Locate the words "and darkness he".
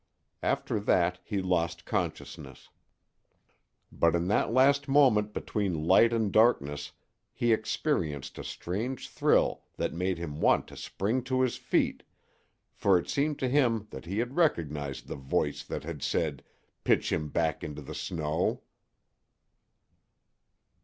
6.11-7.53